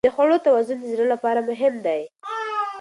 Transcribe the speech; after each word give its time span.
د 0.05 0.09
خوړو 0.15 0.37
توازن 0.45 0.77
د 0.81 0.85
زړه 0.93 1.05
لپاره 1.13 1.39
مهم 1.49 1.73
دی. 1.85 2.01